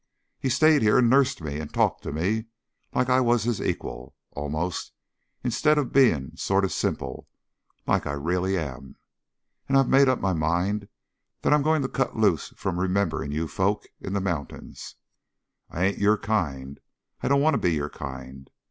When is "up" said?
10.09-10.19